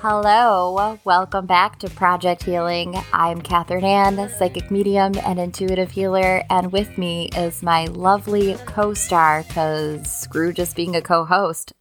[0.00, 2.94] Hello, welcome back to Project Healing.
[3.12, 8.94] I'm Catherine Ann, psychic medium and intuitive healer, and with me is my lovely co
[8.94, 11.74] star, because screw just being a co host,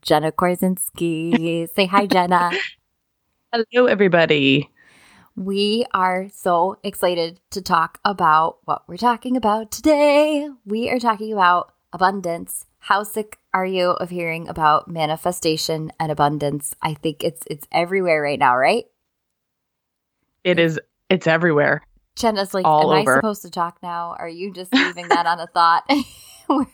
[0.00, 1.68] Jenna Korzinski.
[1.74, 2.52] Say hi, Jenna.
[3.52, 4.70] Hello, everybody.
[5.36, 10.48] We are so excited to talk about what we're talking about today.
[10.64, 12.64] We are talking about abundance.
[12.78, 16.74] How sick are you of hearing about manifestation and abundance?
[16.80, 18.86] I think it's it's everywhere right now, right?
[20.42, 20.80] It is
[21.10, 21.82] it's everywhere.
[22.16, 23.16] Jenna's like, All am over.
[23.16, 24.16] I supposed to talk now?
[24.18, 25.84] Are you just leaving that on a thought?
[26.48, 26.66] we're,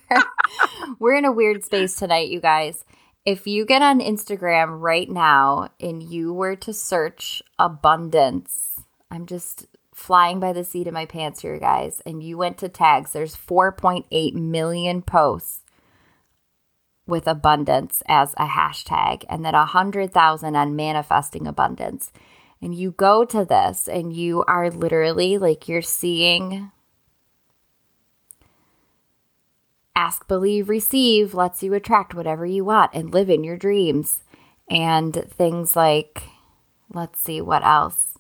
[1.01, 2.85] we're in a weird space tonight, you guys.
[3.25, 8.81] If you get on Instagram right now and you were to search abundance,
[9.13, 12.69] I'm just flying by the seat of my pants here, guys, and you went to
[12.69, 15.61] tags, there's 4.8 million posts
[17.07, 22.11] with abundance as a hashtag and then 100,000 on manifesting abundance.
[22.61, 26.73] And you go to this and you are literally like you're seeing
[29.95, 34.23] ask, believe, receive lets you attract whatever you want and live in your dreams.
[34.71, 36.23] And things like,
[36.93, 38.19] let's see, what else?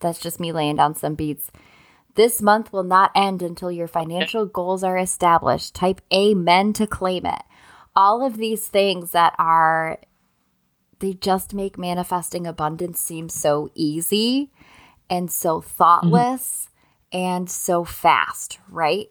[0.00, 1.50] That's just me laying down some beats.
[2.14, 5.74] This month will not end until your financial goals are established.
[5.74, 7.42] Type amen to claim it.
[7.94, 9.98] All of these things that are,
[10.98, 14.50] they just make manifesting abundance seem so easy
[15.08, 16.75] and so thoughtless mm-hmm.
[17.12, 19.08] And so fast, right?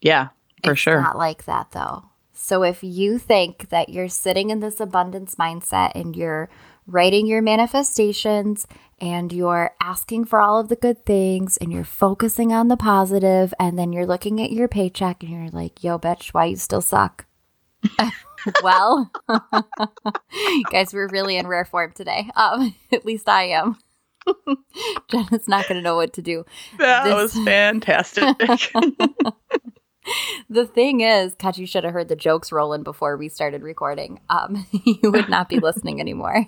[0.00, 0.28] Yeah,
[0.62, 1.00] for it's sure.
[1.00, 2.04] Not like that though.
[2.32, 6.48] So if you think that you're sitting in this abundance mindset and you're
[6.86, 8.66] writing your manifestations
[9.00, 13.54] and you're asking for all of the good things and you're focusing on the positive
[13.58, 16.80] and then you're looking at your paycheck and you're like, yo, bitch, why you still
[16.80, 17.26] suck?
[18.62, 19.10] well,
[20.70, 22.28] guys, we're really in rare form today.
[22.36, 23.78] Um, at least I am.
[25.08, 26.44] Jenna's not going to know what to do.
[26.78, 28.24] That this- was fantastic.
[30.48, 34.20] the thing is, Kat, you should have heard the jokes rolling before we started recording.
[34.28, 36.46] Um, you would not be listening anymore.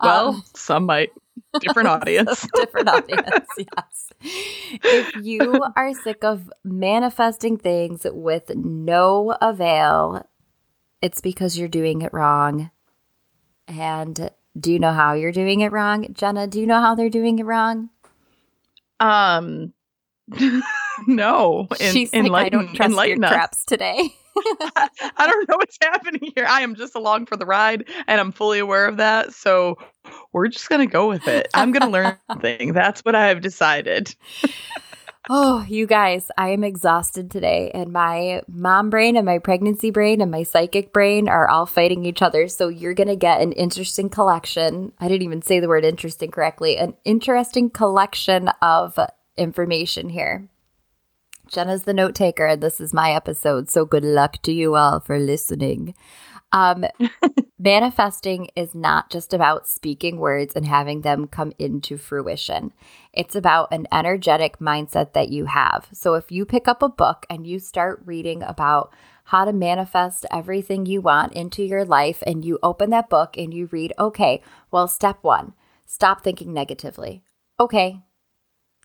[0.00, 1.10] well, um, some might.
[1.58, 2.46] Different audience.
[2.54, 4.12] different audience, yes.
[4.84, 10.24] If you are sick of manifesting things with no avail,
[11.02, 12.70] it's because you're doing it wrong.
[13.66, 16.12] And do you know how you're doing it wrong?
[16.12, 17.90] Jenna, do you know how they're doing it wrong?
[18.98, 19.72] Um
[21.06, 21.66] no.
[21.80, 24.14] In, She's like, I don't trust your traps today.
[24.36, 26.46] I don't know what's happening here.
[26.46, 29.34] I am just along for the ride and I'm fully aware of that.
[29.34, 29.76] So
[30.32, 31.48] we're just going to go with it.
[31.54, 32.72] I'm going to learn something.
[32.72, 34.14] That's what I have decided.
[35.28, 37.70] Oh, you guys, I am exhausted today.
[37.74, 42.04] And my mom brain and my pregnancy brain and my psychic brain are all fighting
[42.06, 42.48] each other.
[42.48, 44.92] So you're going to get an interesting collection.
[44.98, 46.78] I didn't even say the word interesting correctly.
[46.78, 48.98] An interesting collection of
[49.36, 50.48] information here.
[51.48, 53.68] Jenna's the note taker, and this is my episode.
[53.68, 55.94] So good luck to you all for listening.
[56.52, 56.84] Um,
[57.58, 62.72] manifesting is not just about speaking words and having them come into fruition.
[63.12, 65.88] It's about an energetic mindset that you have.
[65.92, 68.92] So if you pick up a book and you start reading about
[69.24, 73.54] how to manifest everything you want into your life, and you open that book and
[73.54, 75.52] you read, okay, well, step one,
[75.86, 77.22] stop thinking negatively.
[77.60, 78.00] Okay,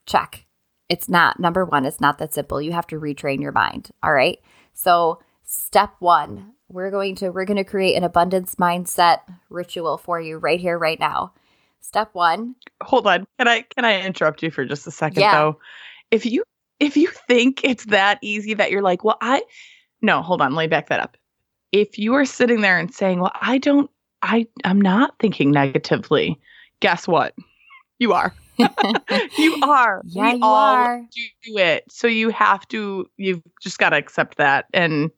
[0.04, 0.46] check
[0.88, 2.60] it's not number one, it's not that simple.
[2.60, 3.90] You have to retrain your mind.
[4.02, 4.38] All right.
[4.72, 10.20] So, step one, we're going to we're going to create an abundance mindset ritual for
[10.20, 11.32] you right here, right now.
[11.80, 12.56] Step one.
[12.82, 13.26] Hold on.
[13.38, 15.32] Can I can I interrupt you for just a second yeah.
[15.32, 15.58] though?
[16.10, 16.44] If you
[16.80, 19.42] if you think it's that easy that you're like, well, I
[20.02, 21.16] no, hold on, let me back that up.
[21.72, 23.90] If you are sitting there and saying, Well, I don't
[24.22, 26.38] I I'm not thinking negatively,
[26.80, 27.34] guess what?
[27.98, 28.34] You are.
[29.38, 30.02] you are.
[30.06, 31.02] Yeah, we you all are.
[31.44, 31.84] do it.
[31.90, 35.10] So you have to, you've just got to accept that and,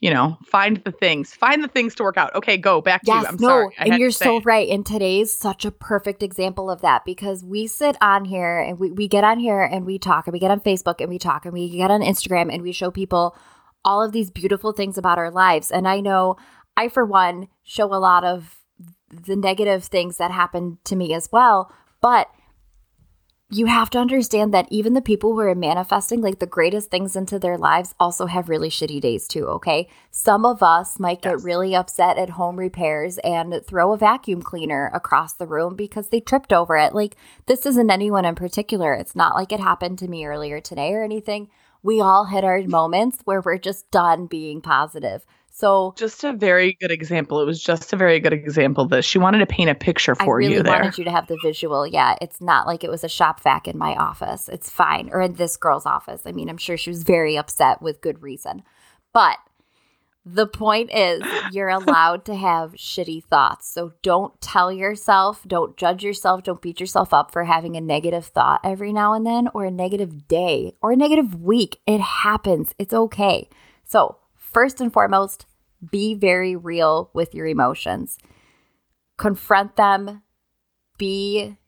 [0.00, 2.34] you know, find the things, find the things to work out.
[2.34, 3.28] Okay, go back to yes, you.
[3.28, 3.74] I'm no, sorry.
[3.78, 4.68] I and you're so right.
[4.68, 8.90] And today's such a perfect example of that because we sit on here and we,
[8.90, 11.44] we get on here and we talk and we get on Facebook and we talk
[11.44, 13.36] and we get on Instagram and we show people
[13.84, 15.70] all of these beautiful things about our lives.
[15.70, 16.36] And I know
[16.76, 18.60] I, for one, show a lot of
[19.10, 21.72] the negative things that happen to me as well.
[22.00, 22.28] But
[23.54, 27.14] you have to understand that even the people who are manifesting like the greatest things
[27.14, 29.88] into their lives also have really shitty days too, okay?
[30.10, 31.44] Some of us might get yes.
[31.44, 36.18] really upset at home repairs and throw a vacuum cleaner across the room because they
[36.18, 36.96] tripped over it.
[36.96, 37.14] Like,
[37.46, 38.92] this isn't anyone in particular.
[38.92, 41.48] It's not like it happened to me earlier today or anything.
[41.80, 45.24] We all hit our moments where we're just done being positive.
[45.56, 47.40] So just a very good example.
[47.40, 50.40] It was just a very good example that she wanted to paint a picture for
[50.40, 50.58] you.
[50.58, 50.72] I there.
[50.72, 51.86] wanted you to have the visual.
[51.86, 54.48] Yeah, it's not like it was a shop vac in my office.
[54.48, 56.22] It's fine, or in this girl's office.
[56.26, 58.64] I mean, I'm sure she was very upset with good reason,
[59.12, 59.38] but
[60.26, 61.22] the point is,
[61.52, 63.72] you're allowed to have shitty thoughts.
[63.72, 68.26] So don't tell yourself, don't judge yourself, don't beat yourself up for having a negative
[68.26, 71.78] thought every now and then, or a negative day, or a negative week.
[71.86, 72.70] It happens.
[72.76, 73.48] It's okay.
[73.84, 74.16] So
[74.54, 75.46] first and foremost,
[75.90, 78.18] be very real with your emotions.
[79.18, 80.22] Confront them,
[80.96, 81.58] be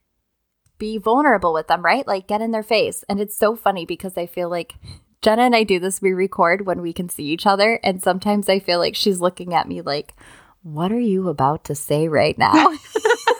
[0.78, 2.06] be vulnerable with them, right?
[2.06, 3.02] Like get in their face.
[3.08, 4.74] And it's so funny because I feel like
[5.22, 6.02] Jenna and I do this.
[6.02, 7.80] We record when we can see each other.
[7.82, 10.14] And sometimes I feel like she's looking at me like,
[10.62, 12.52] what are you about to say right now?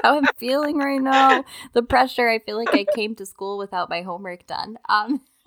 [0.04, 1.44] How I'm feeling right now.
[1.72, 2.28] The pressure.
[2.28, 4.78] I feel like I came to school without my homework done.
[4.88, 5.20] Um,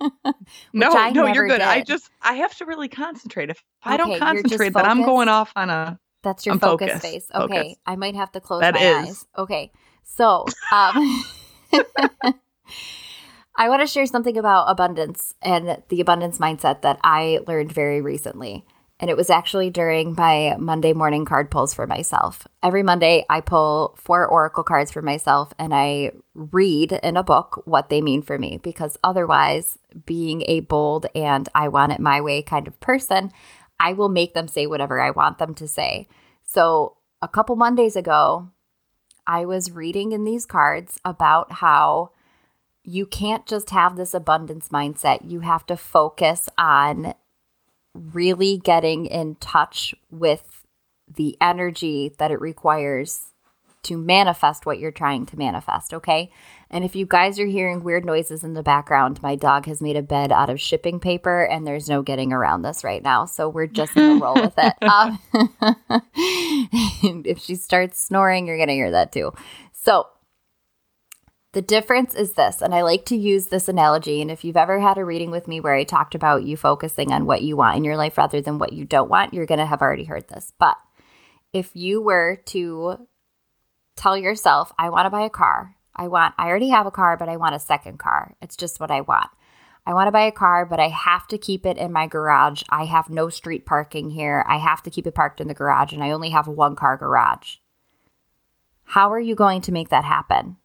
[0.72, 1.58] no, no, you're good.
[1.58, 1.66] Did.
[1.66, 3.50] I just I have to really concentrate.
[3.50, 5.98] If I don't concentrate, then I'm going off on a.
[6.22, 7.06] That's your focus focused.
[7.06, 7.26] face.
[7.34, 7.76] Okay, focus.
[7.86, 9.08] I might have to close that my is.
[9.08, 9.26] eyes.
[9.36, 9.72] Okay,
[10.04, 11.24] so um,
[13.56, 18.00] I want to share something about abundance and the abundance mindset that I learned very
[18.00, 18.64] recently.
[19.04, 22.48] And it was actually during my Monday morning card pulls for myself.
[22.62, 27.60] Every Monday, I pull four Oracle cards for myself and I read in a book
[27.66, 32.22] what they mean for me because otherwise, being a bold and I want it my
[32.22, 33.30] way kind of person,
[33.78, 36.08] I will make them say whatever I want them to say.
[36.42, 38.48] So, a couple Mondays ago,
[39.26, 42.12] I was reading in these cards about how
[42.82, 45.30] you can't just have this abundance mindset.
[45.30, 47.12] You have to focus on
[47.94, 50.62] really getting in touch with
[51.12, 53.30] the energy that it requires
[53.84, 56.30] to manifest what you're trying to manifest, okay?
[56.70, 59.96] And if you guys are hearing weird noises in the background, my dog has made
[59.96, 63.26] a bed out of shipping paper and there's no getting around this right now.
[63.26, 64.74] So we're just going to roll with it.
[64.82, 65.18] Um,
[67.24, 69.32] if she starts snoring, you're going to hear that too.
[69.72, 70.08] So
[71.54, 74.20] the difference is this, and I like to use this analogy.
[74.20, 77.12] And if you've ever had a reading with me where I talked about you focusing
[77.12, 79.60] on what you want in your life rather than what you don't want, you're going
[79.60, 80.52] to have already heard this.
[80.58, 80.76] But
[81.52, 83.06] if you were to
[83.96, 87.16] tell yourself, I want to buy a car, I want, I already have a car,
[87.16, 88.34] but I want a second car.
[88.42, 89.30] It's just what I want.
[89.86, 92.62] I want to buy a car, but I have to keep it in my garage.
[92.68, 94.44] I have no street parking here.
[94.48, 96.74] I have to keep it parked in the garage, and I only have a one
[96.74, 97.56] car garage.
[98.82, 100.56] How are you going to make that happen?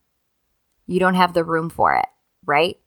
[0.89, 2.07] You don't have the room for it,
[2.45, 2.77] right?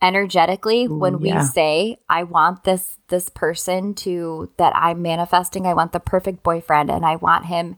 [0.00, 1.40] Energetically, when yeah.
[1.40, 6.42] we say, I want this this person to that I'm manifesting, I want the perfect
[6.42, 7.76] boyfriend and I want him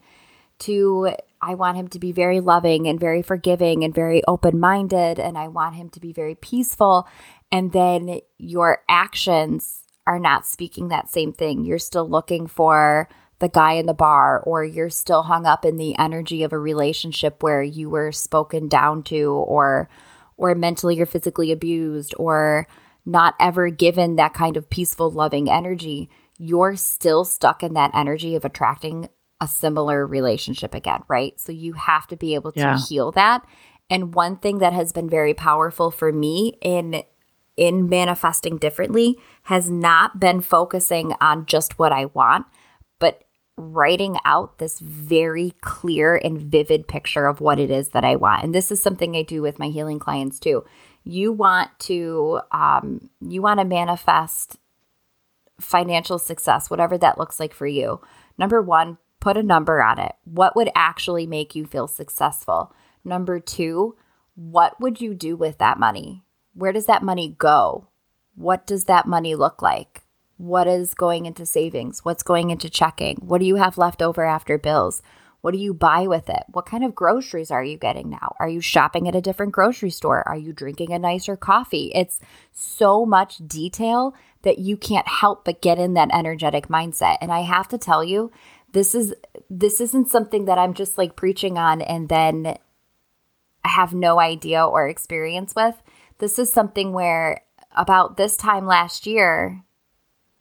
[0.60, 5.36] to I want him to be very loving and very forgiving and very open-minded and
[5.36, 7.06] I want him to be very peaceful
[7.52, 11.64] and then your actions are not speaking that same thing.
[11.64, 13.08] You're still looking for
[13.38, 16.59] the guy in the bar or you're still hung up in the energy of a
[16.59, 19.88] relationship where you were spoken down to or
[20.37, 22.67] or mentally or physically abused or
[23.05, 28.35] not ever given that kind of peaceful loving energy you're still stuck in that energy
[28.35, 29.09] of attracting
[29.41, 32.79] a similar relationship again right so you have to be able to yeah.
[32.88, 33.44] heal that
[33.91, 37.02] and one thing that has been very powerful for me in
[37.57, 42.47] in manifesting differently has not been focusing on just what I want,
[43.56, 48.44] writing out this very clear and vivid picture of what it is that I want.
[48.44, 50.64] And this is something I do with my healing clients too.
[51.04, 54.58] You want to um, you want to manifest
[55.60, 58.00] financial success, whatever that looks like for you.
[58.36, 60.14] Number one, put a number on it.
[60.25, 62.75] What would actually make you feel successful?
[63.04, 63.96] Number two,
[64.34, 66.22] what would you do with that money?
[66.52, 67.88] Where does that money go?
[68.34, 70.02] What does that money look like?
[70.37, 72.05] What is going into savings?
[72.05, 73.16] What's going into checking?
[73.16, 75.02] What do you have left over after bills?
[75.40, 76.43] What do you buy with it?
[76.49, 78.35] What kind of groceries are you getting now?
[78.40, 80.26] Are you shopping at a different grocery store?
[80.26, 81.93] Are you drinking a nicer coffee?
[81.95, 82.19] It's
[82.52, 87.19] so much detail that you can't help but get in that energetic mindset.
[87.21, 88.33] And I have to tell you,
[88.73, 89.14] this is
[89.49, 92.59] this isn't something that I'm just like preaching on and then
[93.64, 95.76] I have no idea or experience with.
[96.19, 97.43] This is something where
[97.76, 99.62] about this time last year,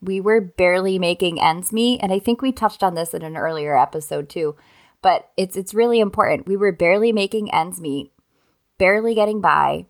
[0.02, 3.38] we were barely making ends meet and i think we touched on this in an
[3.38, 4.56] earlier episode too
[5.02, 8.12] but it's it's really important we were barely making ends meet
[8.78, 9.86] barely getting by.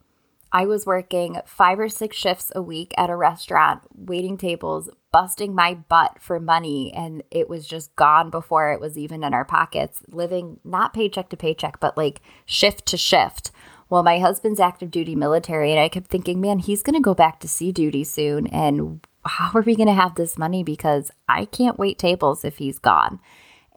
[0.51, 5.53] I was working five or six shifts a week at a restaurant, waiting tables, busting
[5.53, 6.93] my butt for money.
[6.95, 11.29] And it was just gone before it was even in our pockets, living not paycheck
[11.29, 13.51] to paycheck, but like shift to shift.
[13.89, 17.13] Well, my husband's active duty military, and I kept thinking, man, he's going to go
[17.13, 18.47] back to sea duty soon.
[18.47, 20.63] And how are we going to have this money?
[20.63, 23.19] Because I can't wait tables if he's gone.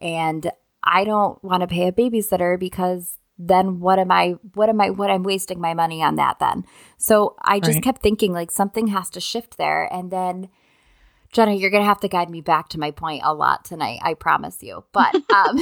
[0.01, 0.51] And
[0.83, 4.89] I don't want to pay a babysitter because then what am I what am I
[4.89, 6.65] what I'm wasting my money on that then?
[6.97, 7.83] So I just right.
[7.83, 10.49] kept thinking like something has to shift there and then
[11.31, 13.99] Jenna, you're gonna have to guide me back to my point a lot tonight.
[14.01, 14.83] I promise you.
[14.91, 15.23] But um,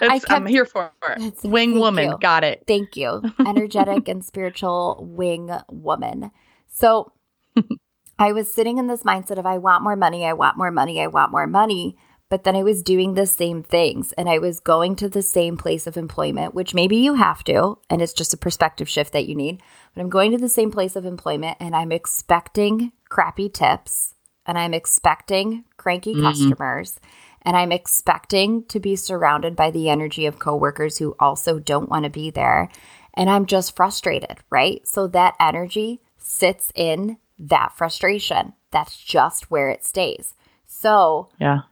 [0.00, 1.34] I am here for it.
[1.44, 2.18] Wing woman, you.
[2.20, 2.64] got it.
[2.66, 6.32] Thank you, energetic and spiritual wing woman.
[6.68, 7.12] So
[8.18, 11.00] I was sitting in this mindset of I want more money, I want more money,
[11.00, 11.96] I want more money.
[12.28, 15.58] But then I was doing the same things and I was going to the same
[15.58, 19.26] place of employment, which maybe you have to, and it's just a perspective shift that
[19.26, 19.60] you need.
[19.94, 24.14] But I'm going to the same place of employment and I'm expecting crappy tips
[24.46, 26.22] and I'm expecting cranky mm-hmm.
[26.22, 26.98] customers
[27.42, 32.04] and I'm expecting to be surrounded by the energy of coworkers who also don't want
[32.04, 32.70] to be there.
[33.14, 34.86] And I'm just frustrated, right?
[34.88, 38.54] So that energy sits in that frustration.
[38.70, 40.34] That's just where it stays.
[40.66, 41.62] So, yeah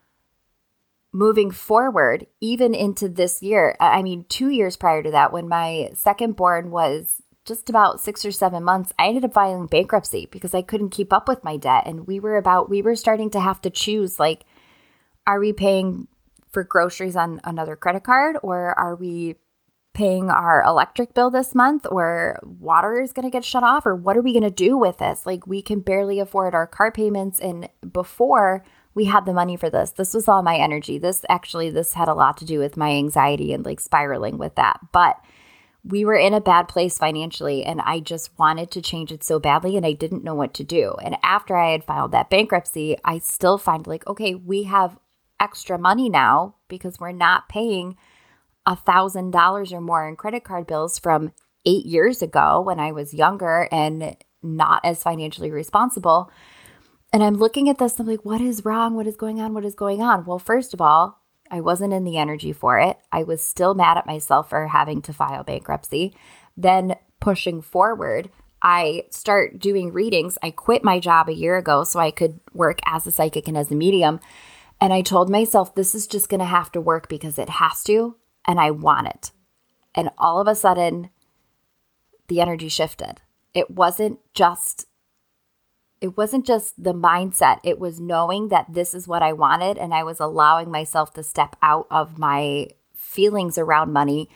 [1.13, 5.91] moving forward, even into this year, I mean, two years prior to that, when my
[5.95, 10.55] second born was just about six or seven months, I ended up filing bankruptcy because
[10.55, 11.85] I couldn't keep up with my debt.
[11.87, 14.45] And we were about, we were starting to have to choose like,
[15.27, 16.07] are we paying
[16.53, 19.37] for groceries on another credit card or are we
[19.93, 23.95] paying our electric bill this month or water is going to get shut off or
[23.95, 25.27] what are we going to do with this?
[25.27, 27.41] Like, we can barely afford our car payments.
[27.41, 29.91] And before, we had the money for this.
[29.91, 30.99] This was all my energy.
[30.99, 34.55] This actually, this had a lot to do with my anxiety and like spiraling with
[34.57, 34.79] that.
[34.93, 35.17] But
[35.85, 39.39] we were in a bad place financially and I just wanted to change it so
[39.39, 40.95] badly and I didn't know what to do.
[41.03, 44.99] And after I had filed that bankruptcy, I still find like, okay, we have
[45.39, 47.97] extra money now because we're not paying
[48.71, 51.33] a thousand dollars or more in credit card bills from
[51.67, 56.31] eight years ago when I was younger and not as financially responsible.
[57.13, 58.95] And I'm looking at this, I'm like, what is wrong?
[58.95, 59.55] What is going on?
[59.55, 60.25] What is going on?
[60.25, 62.97] Well, first of all, I wasn't in the energy for it.
[63.11, 66.15] I was still mad at myself for having to file bankruptcy.
[66.57, 68.31] Then pushing forward,
[68.63, 70.39] I start doing readings.
[70.45, 73.59] I quit my job a year ago so I could work as a psychic and
[73.59, 74.21] as a medium.
[74.81, 77.83] And I told myself, this is just going to have to work because it has
[77.85, 79.33] to, and I want it.
[79.95, 81.11] And all of a sudden,
[82.29, 83.21] the energy shifted.
[83.55, 84.87] It wasn't just
[86.01, 89.77] it wasn't just the mindset, it was knowing that this is what I wanted.
[89.77, 94.31] And I was allowing myself to step out of my feelings around money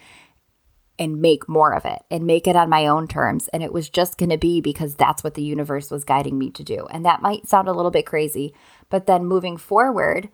[0.98, 3.48] and make more of it and make it on my own terms.
[3.48, 6.50] And it was just going to be because that's what the universe was guiding me
[6.50, 6.86] to do.
[6.90, 8.54] And that might sound a little bit crazy,
[8.90, 10.28] but then moving forward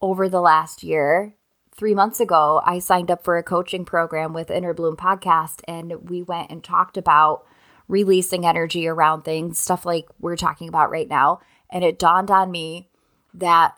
[0.00, 1.34] over the last year,
[1.76, 6.08] three months ago, I signed up for a coaching program with Inner Bloom Podcast, and
[6.08, 7.44] we went and talked about
[7.88, 11.40] releasing energy around things, stuff like we're talking about right now.
[11.70, 12.88] And it dawned on me
[13.34, 13.74] that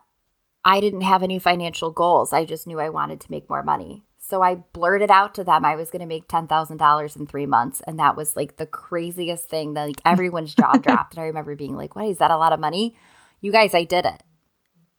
[0.64, 2.32] I didn't have any financial goals.
[2.32, 4.04] I just knew I wanted to make more money.
[4.18, 7.80] So I blurted out to them I was going to make $10,000 in three months.
[7.86, 11.14] And that was like the craziest thing that like everyone's jaw dropped.
[11.14, 12.94] And I remember being like, what is that a lot of money?
[13.40, 14.22] You guys, I did it.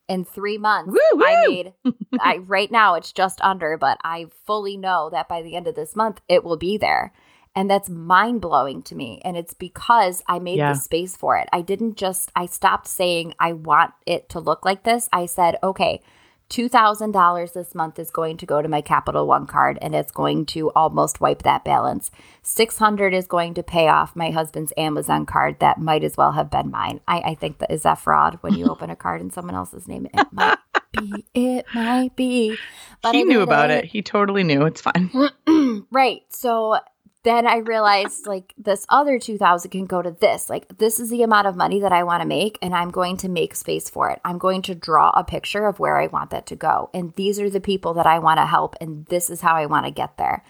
[0.09, 1.23] In three months, woo, woo!
[1.23, 1.73] I made,
[2.19, 5.75] I right now it's just under, but I fully know that by the end of
[5.75, 7.13] this month, it will be there.
[7.55, 9.21] And that's mind blowing to me.
[9.23, 10.73] And it's because I made yeah.
[10.73, 11.47] the space for it.
[11.53, 15.09] I didn't just, I stopped saying, I want it to look like this.
[15.13, 16.01] I said, okay,
[16.49, 20.45] $2,000 this month is going to go to my Capital One card and it's going
[20.47, 22.09] to almost wipe that balance.
[22.41, 26.49] 600 is going to pay off my husband's Amazon card that might as well have
[26.49, 27.01] been mine.
[27.07, 29.87] I, I think that is that fraud when you open a card in someone else's
[29.87, 30.07] name.
[30.13, 30.57] It might
[30.91, 31.25] be.
[31.33, 32.57] It might be.
[33.01, 33.85] But he knew about it.
[33.85, 33.91] it.
[33.91, 34.65] He totally knew.
[34.65, 35.09] It's fine.
[35.89, 36.21] right.
[36.27, 36.79] So
[37.23, 40.49] then I realized like this other 2000 can go to this.
[40.49, 43.17] Like this is the amount of money that I want to make and I'm going
[43.17, 44.21] to make space for it.
[44.23, 46.89] I'm going to draw a picture of where I want that to go.
[46.93, 49.65] And these are the people that I want to help and this is how I
[49.65, 50.45] want to get there.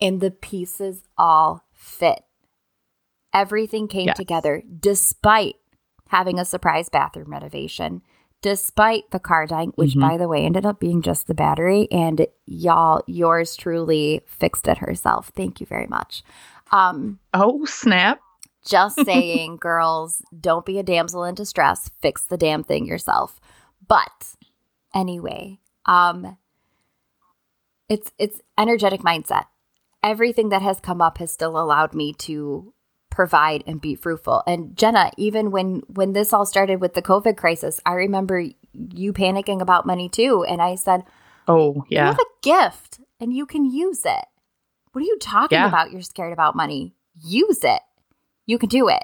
[0.00, 2.22] And the pieces all fit.
[3.34, 4.16] Everything came yes.
[4.16, 5.56] together despite
[6.08, 8.02] having a surprise bathroom renovation
[8.42, 10.08] despite the car dying, which mm-hmm.
[10.08, 11.88] by the way ended up being just the battery.
[11.90, 15.30] And y'all, yours truly fixed it herself.
[15.34, 16.22] Thank you very much.
[16.72, 18.20] Um, oh, snap.
[18.66, 21.90] Just saying, girls, don't be a damsel in distress.
[22.00, 23.40] Fix the damn thing yourself.
[23.86, 24.34] But
[24.94, 26.36] anyway, um,
[27.88, 29.44] it's it's energetic mindset.
[30.02, 32.74] everything that has come up has still allowed me to
[33.12, 34.42] provide and be fruitful.
[34.46, 39.12] And Jenna, even when when this all started with the COVID crisis, I remember you
[39.12, 40.44] panicking about money too.
[40.48, 41.04] And I said,
[41.46, 42.02] Oh, yeah.
[42.02, 44.24] You have a gift and you can use it.
[44.92, 45.68] What are you talking Yeah.
[45.68, 45.90] about?
[45.92, 46.94] You're scared about money.
[47.22, 47.80] Use it.
[48.46, 49.02] You can do it.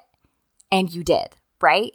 [0.72, 1.28] And you did,
[1.60, 1.92] right?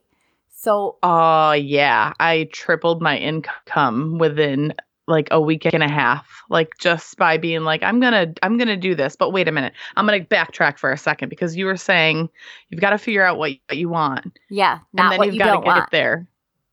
[0.55, 2.13] So Oh, yeah.
[2.19, 4.73] I tripled my income within
[5.07, 8.77] like a week and a half like just by being like i'm gonna i'm gonna
[8.77, 11.75] do this but wait a minute i'm gonna backtrack for a second because you were
[11.77, 12.29] saying
[12.69, 15.35] you've got to figure out what, what you want yeah, and not then what you've
[15.35, 15.91] you got to get it want.
[15.91, 16.27] there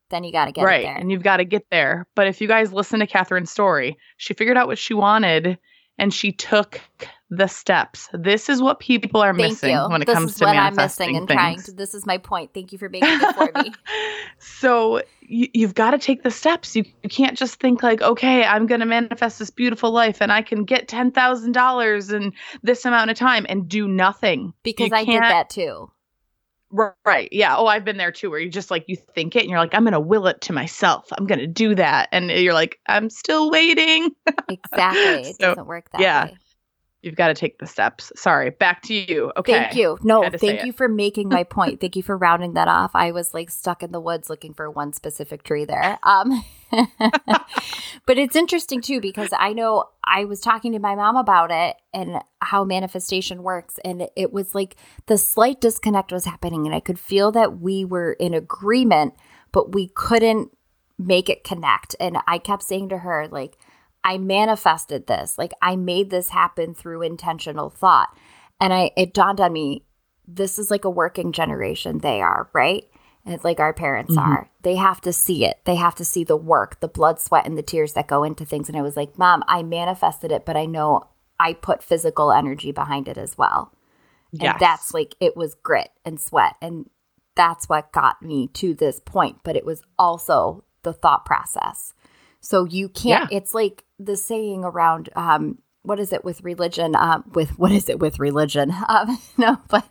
[0.09, 0.95] Then you got to get right it there.
[0.97, 4.33] and you've got to get there but if you guys listen to catherine's story she
[4.33, 5.57] figured out what she wanted
[5.97, 6.79] and she took
[7.33, 9.87] the steps this is what people are Thank missing you.
[9.89, 11.37] when it this comes is to what I'm missing and things.
[11.37, 11.71] trying to.
[11.71, 12.53] This is my point.
[12.53, 13.71] Thank you for making it for me.
[14.39, 16.75] so you, you've got to take the steps.
[16.75, 20.31] You, you can't just think like, okay, I'm going to manifest this beautiful life and
[20.31, 22.33] I can get ten thousand dollars in
[22.63, 25.89] this amount of time and do nothing Because You I did that too.
[27.05, 27.27] Right.
[27.31, 27.57] Yeah.
[27.57, 29.73] Oh, I've been there too, where you just like you think it and you're like,
[29.73, 31.07] I'm going to will it to myself.
[31.17, 34.11] I'm going to do that, and you're like, I'm still waiting.
[34.49, 35.31] Exactly.
[35.31, 36.25] It So, doesn't work that yeah.
[36.25, 36.37] way.
[37.01, 38.11] You've got to take the steps.
[38.15, 38.51] Sorry.
[38.51, 39.31] Back to you.
[39.35, 39.53] Okay.
[39.53, 39.97] Thank you.
[40.03, 40.65] No, Had to say thank it.
[40.67, 41.81] you for making my point.
[41.81, 42.91] thank you for rounding that off.
[42.93, 45.97] I was like stuck in the woods looking for one specific tree there.
[46.03, 46.43] Um
[48.05, 51.75] but it's interesting too because I know I was talking to my mom about it
[51.93, 54.75] and how manifestation works and it was like
[55.07, 59.15] the slight disconnect was happening and I could feel that we were in agreement
[59.51, 60.55] but we couldn't
[60.97, 63.57] make it connect and I kept saying to her like
[64.03, 65.37] I manifested this.
[65.37, 68.15] Like I made this happen through intentional thought.
[68.59, 69.85] And I it dawned on me
[70.27, 72.85] this is like a working generation they are, right?
[73.25, 74.21] And it's like our parents Mhm.
[74.21, 74.49] are.
[74.61, 75.59] They have to see it.
[75.65, 78.45] They have to see the work, the blood, sweat and the tears that go into
[78.45, 78.67] things.
[78.69, 81.07] And I was like, "Mom, I manifested it, but I know
[81.39, 83.71] I put physical energy behind it as well."
[84.31, 86.89] And that's like it was grit and sweat and
[87.35, 91.93] that's what got me to this point, but it was also the thought process.
[92.41, 96.95] So you can't it's like the saying around um what is it with religion?
[96.95, 98.71] Um, with what is it with religion?
[98.87, 99.87] Um, no, but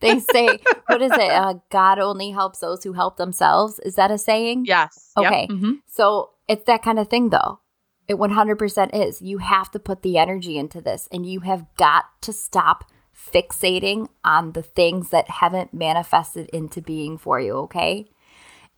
[0.00, 0.46] they say,
[0.86, 1.30] what is it?
[1.32, 3.80] Uh, God only helps those who help themselves.
[3.80, 4.66] Is that a saying?
[4.66, 5.10] Yes.
[5.18, 5.26] Yep.
[5.32, 5.46] Okay.
[5.48, 5.78] Mhm.
[5.88, 7.58] So it's that kind of thing, though.
[8.06, 9.20] It 100% is.
[9.20, 14.08] You have to put the energy into this, and you have got to stop fixating
[14.24, 18.06] on the things that haven't manifested into being for you, okay?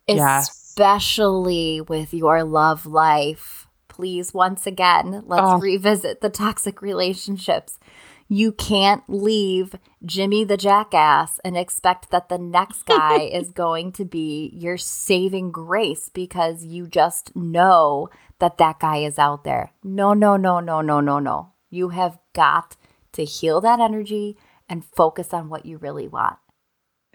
[0.07, 0.49] Yes.
[0.77, 3.69] Especially with your love life.
[3.87, 5.57] Please, once again, let's Oh.
[5.57, 7.79] revisit the toxic relationships.
[8.27, 14.03] You can't leave Jimmy the jackass and expect that the next guy is going to
[14.03, 18.09] be your saving grace because you just know
[18.39, 19.71] that that guy is out there.
[19.81, 21.53] No, no, no, no, no, no, no.
[21.69, 22.75] You have got
[23.13, 24.35] to heal that energy
[24.67, 26.35] and focus on what you really want.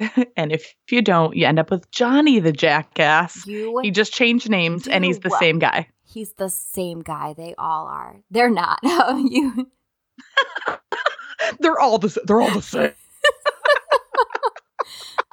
[0.37, 3.47] and if you don't, you end up with Johnny the jackass.
[3.47, 5.37] You He just changed names and he's the Do.
[5.39, 5.89] same guy.
[6.05, 7.35] he's the same guy.
[7.37, 8.23] They all are.
[8.31, 8.79] They're not.
[8.85, 9.69] you
[11.61, 12.93] They're all the they're all the same.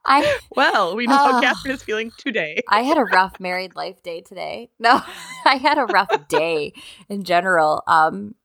[0.05, 1.41] I Well, we know how Oh.
[1.41, 2.61] Catherine is feeling today.
[2.69, 4.69] I had a rough married life day today.
[4.79, 5.01] No,
[5.45, 6.73] I had a rough day
[7.09, 7.83] in general.
[7.87, 8.35] Um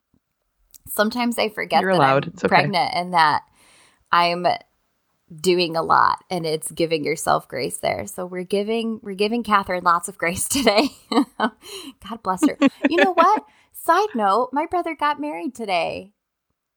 [0.88, 2.24] sometimes I forget You're that allowed.
[2.26, 2.56] I'm It's okay.
[2.56, 3.42] pregnant and that
[4.11, 4.46] I'm
[5.40, 8.07] doing a lot and it's giving yourself grace there.
[8.07, 10.88] So we're giving we're giving Catherine lots of grace today.
[11.38, 12.59] God bless her.
[12.88, 13.45] You know what?
[13.73, 16.12] Side note, my brother got married today.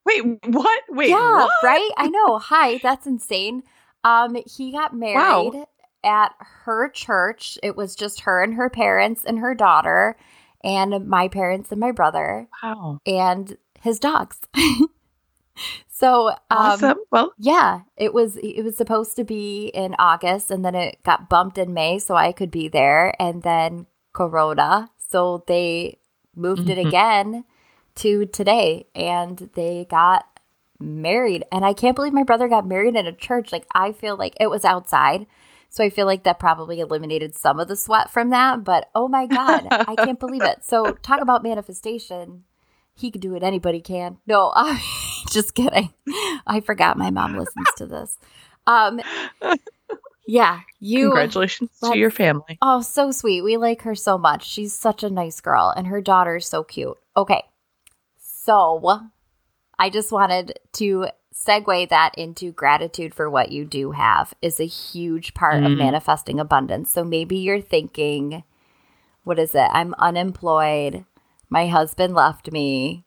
[0.05, 0.83] Wait, what?
[0.89, 1.51] Wait, yeah, what?
[1.63, 1.89] right?
[1.97, 2.37] I know.
[2.39, 3.63] Hi, that's insane.
[4.03, 5.65] Um, he got married
[6.03, 7.57] at her church.
[7.63, 10.15] It was just her and her parents and her daughter,
[10.63, 12.99] and my parents and my brother Wow.
[13.07, 14.39] and his dogs.
[15.97, 16.97] so, um, Awesome.
[17.09, 21.29] well, yeah, it was it was supposed to be in August, and then it got
[21.29, 25.99] bumped in May, so I could be there, and then Corona, so they
[26.35, 26.87] moved it Mhm.
[26.87, 27.45] again
[27.95, 30.25] to today, and they got
[30.79, 33.53] married, and I can't believe my brother got married in a church.
[33.53, 35.27] Like I feel like it was outside,
[35.69, 38.65] so I feel like that probably eliminated some of the sweat from that.
[38.65, 40.65] But oh my god, I can't believe it.
[40.65, 42.43] So talk about manifestation.
[42.97, 43.43] He could do it.
[43.43, 44.17] Anybody can.
[44.27, 44.79] No, I'm
[45.29, 45.93] just kidding.
[46.47, 48.17] I forgot my mom listens to this.
[48.67, 48.99] Um,
[50.27, 51.07] yeah, you.
[51.09, 52.57] congratulations to your family.
[52.61, 53.41] Oh, so sweet.
[53.41, 54.45] We like her so much.
[54.47, 56.97] She's such a nice girl, and her daughter's so cute.
[57.15, 57.43] Okay,
[58.17, 59.01] so
[59.77, 64.65] I just wanted to segue that into gratitude for what you do have is a
[64.65, 65.77] huge part of Mm.
[65.77, 66.91] manifesting abundance.
[66.91, 68.43] So maybe you're thinking,
[69.23, 69.69] what is it?
[69.73, 71.05] I'm unemployed.
[71.49, 73.05] My husband left me.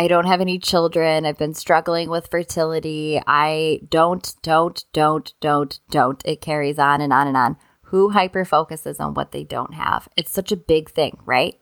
[0.00, 1.26] I don't have any children.
[1.26, 3.20] I've been struggling with fertility.
[3.26, 6.22] I don't, don't, don't, don't, don't.
[6.24, 7.56] It carries on and on and on.
[7.82, 10.08] Who hyper focuses on what they don't have?
[10.16, 11.58] It's such a big thing, right?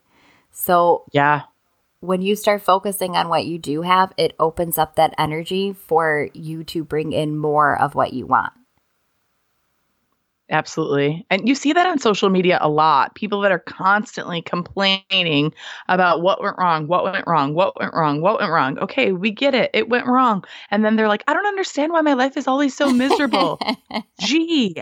[0.51, 1.43] So, yeah.
[2.01, 6.29] When you start focusing on what you do have, it opens up that energy for
[6.35, 8.53] you to bring in more of what you want.
[10.51, 11.27] Absolutely.
[11.29, 13.15] And you see that on social media a lot.
[13.17, 15.53] People that are constantly complaining
[15.89, 18.79] about what went wrong, what went wrong, what went wrong, what went wrong.
[18.79, 19.71] Okay, we get it.
[19.75, 20.45] It went wrong.
[20.71, 23.61] And then they're like, I don't understand why my life is always so miserable.
[24.21, 24.77] Gee,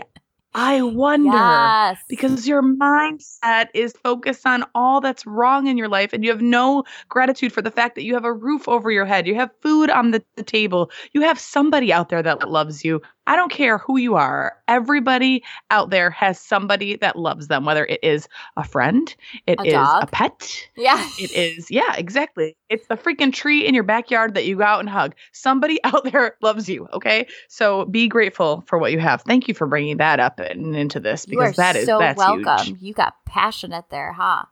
[0.55, 1.97] I wonder yes.
[2.07, 6.41] because your mindset is focused on all that's wrong in your life and you have
[6.41, 9.51] no gratitude for the fact that you have a roof over your head, you have
[9.61, 13.01] food on the, the table, you have somebody out there that loves you.
[13.27, 14.55] I don't care who you are.
[14.67, 19.13] Everybody out there has somebody that loves them, whether it is a friend,
[19.47, 20.03] it a is dog.
[20.03, 20.67] a pet.
[20.75, 21.09] Yeah.
[21.19, 22.55] It is, yeah, exactly.
[22.69, 25.15] It's the freaking tree in your backyard that you go out and hug.
[25.31, 26.87] Somebody out there loves you.
[26.93, 27.27] Okay.
[27.47, 29.21] So be grateful for what you have.
[29.23, 32.65] Thank you for bringing that up and into this because that is so that's welcome.
[32.65, 32.81] Huge.
[32.81, 34.43] You got passionate there, huh?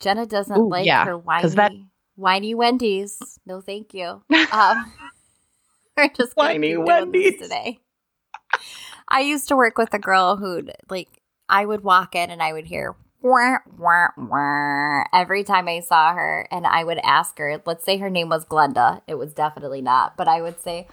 [0.00, 1.72] Jenna doesn't Ooh, like yeah, her whiny, that-
[2.16, 3.38] whiny Wendy's.
[3.46, 4.22] No, thank you.
[4.52, 4.92] Um,
[5.96, 7.80] we're just whiny Wendy's today.
[9.08, 11.08] I used to work with a girl who'd like
[11.48, 16.14] I would walk in and I would hear wah, wah, wah, every time I saw
[16.14, 19.02] her and I would ask her, let's say her name was Glenda.
[19.08, 20.86] It was definitely not, but I would say,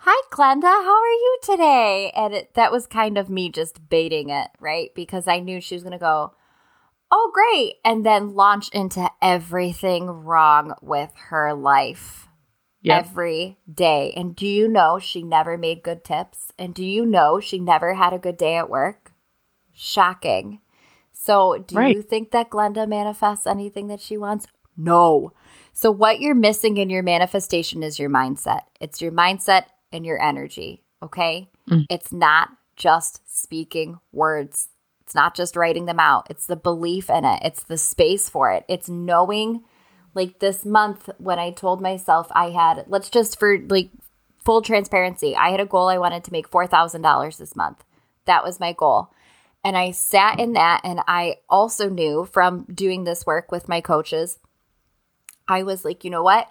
[0.00, 2.12] Hi Glenda, how are you today?
[2.14, 4.90] And it, that was kind of me just baiting it, right?
[4.94, 6.34] Because I knew she was going to go,
[7.10, 7.76] Oh, great.
[7.84, 12.28] And then launch into everything wrong with her life
[12.84, 13.06] yep.
[13.06, 14.12] every day.
[14.14, 16.52] And do you know she never made good tips?
[16.58, 19.12] And do you know she never had a good day at work?
[19.72, 20.60] Shocking.
[21.12, 21.96] So, do right.
[21.96, 24.46] you think that Glenda manifests anything that she wants?
[24.76, 25.32] No.
[25.72, 28.60] So, what you're missing in your manifestation is your mindset.
[28.80, 30.84] It's your mindset and your energy.
[31.02, 31.48] Okay.
[31.68, 31.86] Mm.
[31.88, 34.68] It's not just speaking words,
[35.00, 36.26] it's not just writing them out.
[36.28, 39.64] It's the belief in it, it's the space for it, it's knowing
[40.14, 43.90] like this month when I told myself I had, let's just for like
[44.36, 47.84] full transparency, I had a goal I wanted to make $4,000 this month.
[48.26, 49.10] That was my goal.
[49.64, 53.80] And I sat in that and I also knew from doing this work with my
[53.80, 54.38] coaches,
[55.48, 56.50] I was like, you know what?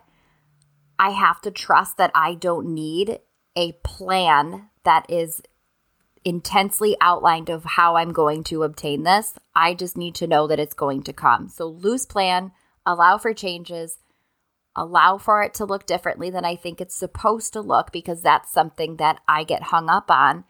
[0.97, 3.19] I have to trust that I don't need
[3.55, 5.41] a plan that is
[6.25, 9.35] intensely outlined of how I'm going to obtain this.
[9.55, 11.49] I just need to know that it's going to come.
[11.49, 12.51] So loose plan,
[12.85, 13.99] allow for changes,
[14.75, 18.51] allow for it to look differently than I think it's supposed to look because that's
[18.51, 20.45] something that I get hung up on.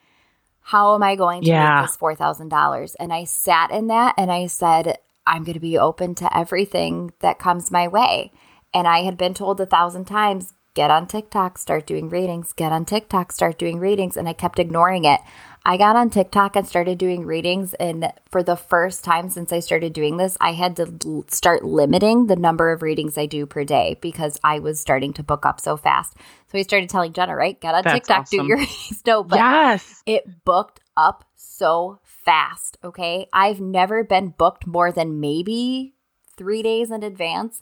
[0.62, 1.82] How am I going to yeah.
[1.82, 2.96] make this $4,000?
[3.00, 7.14] And I sat in that and I said, I'm going to be open to everything
[7.20, 8.32] that comes my way.
[8.74, 12.72] And I had been told a thousand times, get on TikTok, start doing readings, get
[12.72, 14.18] on TikTok, start doing readings.
[14.18, 15.20] And I kept ignoring it.
[15.66, 17.74] I got on TikTok and started doing readings.
[17.76, 22.28] And for the first time since I started doing this, I had to start limiting
[22.28, 25.62] the number of readings I do per day because I was starting to book up
[25.62, 26.16] so fast.
[26.52, 27.60] So I started telling Jenna, right?
[27.60, 28.40] Get on That's TikTok, awesome.
[28.40, 29.02] do your readings.
[29.06, 30.04] No, but yes.
[30.06, 32.78] it booked up so fast.
[32.84, 33.28] Okay.
[33.32, 35.94] I've never been booked more than maybe
[36.36, 37.62] three days in advance,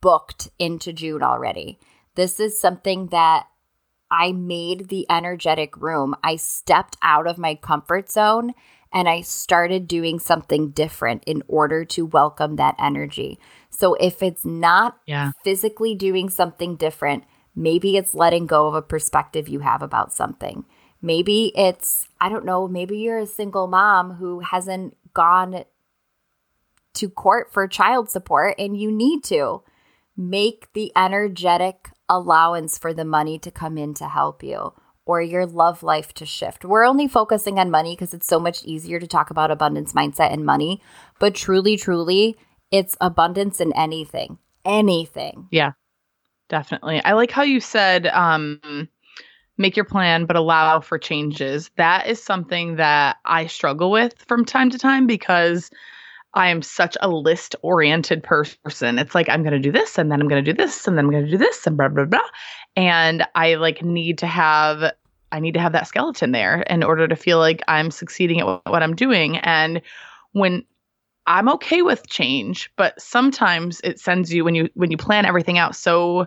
[0.00, 1.78] booked into June already.
[2.14, 3.46] This is something that
[4.10, 6.14] I made the energetic room.
[6.22, 8.52] I stepped out of my comfort zone
[8.92, 13.40] and I started doing something different in order to welcome that energy.
[13.70, 15.32] So if it's not yeah.
[15.42, 17.24] physically doing something different,
[17.56, 20.64] maybe it's letting go of a perspective you have about something.
[21.02, 25.64] Maybe it's, I don't know, maybe you're a single mom who hasn't gone
[26.94, 29.62] to court for child support and you need to.
[30.16, 34.72] Make the energetic allowance for the money to come in to help you
[35.06, 36.64] or your love life to shift.
[36.64, 40.32] We're only focusing on money because it's so much easier to talk about abundance mindset
[40.32, 40.80] and money,
[41.18, 42.36] but truly, truly,
[42.70, 44.38] it's abundance in anything.
[44.64, 45.48] Anything.
[45.50, 45.72] Yeah.
[46.48, 47.02] Definitely.
[47.04, 48.88] I like how you said um
[49.56, 51.70] make your plan but allow for changes.
[51.76, 55.70] That is something that I struggle with from time to time because
[56.34, 58.98] I am such a list oriented person.
[58.98, 60.98] It's like I'm going to do this and then I'm going to do this and
[60.98, 62.20] then I'm going to do this and blah blah blah.
[62.76, 64.92] And I like need to have
[65.32, 68.46] I need to have that skeleton there in order to feel like I'm succeeding at
[68.46, 69.38] what I'm doing.
[69.38, 69.80] And
[70.32, 70.64] when
[71.26, 75.58] I'm okay with change, but sometimes it sends you when you when you plan everything
[75.58, 76.26] out so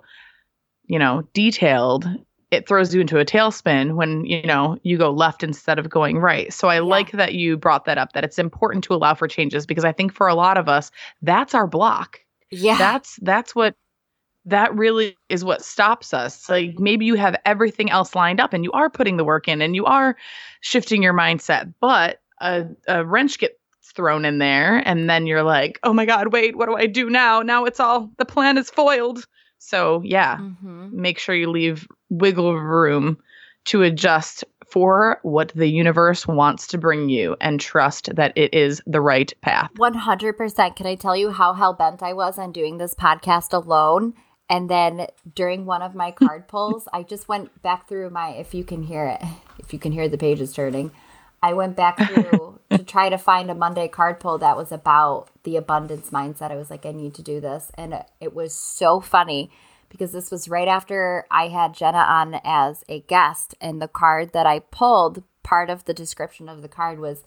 [0.86, 2.08] you know detailed
[2.50, 6.18] it throws you into a tailspin when you know you go left instead of going
[6.18, 6.82] right so i yeah.
[6.82, 9.92] like that you brought that up that it's important to allow for changes because i
[9.92, 12.20] think for a lot of us that's our block
[12.52, 13.76] yeah that's that's what
[14.48, 16.50] that really is what stops us.
[16.50, 19.62] Like maybe you have everything else lined up and you are putting the work in
[19.62, 20.16] and you are
[20.62, 23.56] shifting your mindset, but a, a wrench gets
[23.94, 27.10] thrown in there and then you're like, oh my God, wait, what do I do
[27.10, 27.42] now?
[27.42, 29.28] Now it's all, the plan is foiled.
[29.60, 30.90] So yeah, mm-hmm.
[30.92, 33.18] make sure you leave wiggle room
[33.66, 38.82] to adjust for what the universe wants to bring you and trust that it is
[38.86, 39.70] the right path.
[39.78, 40.76] 100%.
[40.76, 44.14] Can I tell you how hell bent I was on doing this podcast alone?
[44.50, 48.54] And then during one of my card pulls, I just went back through my, if
[48.54, 49.22] you can hear it,
[49.60, 50.92] if you can hear the pages turning,
[51.42, 55.28] I went back through to try to find a Monday card pull that was about
[55.44, 56.52] the abundance mindset.
[56.52, 57.72] I was like, I need to do this.
[57.76, 59.52] And it was so funny
[59.90, 63.56] because this was right after I had Jenna on as a guest.
[63.62, 67.24] And the card that I pulled, part of the description of the card was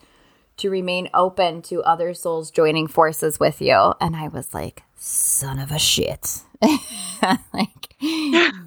[0.58, 3.94] to remain open to other souls joining forces with you.
[4.00, 6.42] And I was like, son of a shit.
[7.54, 7.68] like,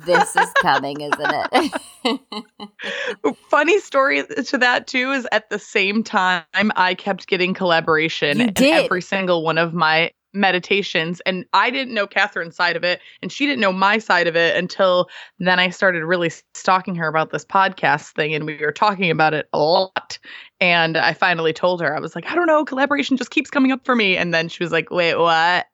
[0.05, 3.35] this is coming, isn't it?
[3.49, 8.53] Funny story to that, too, is at the same time, I kept getting collaboration.
[8.53, 8.61] Did.
[8.73, 13.31] every single one of my meditations and I didn't know Catherine's side of it and
[13.31, 15.07] she didn't know my side of it until
[15.39, 19.35] then I started really stalking her about this podcast thing and we were talking about
[19.35, 20.17] it a lot
[20.59, 23.71] and I finally told her I was like I don't know collaboration just keeps coming
[23.71, 25.67] up for me and then she was like wait what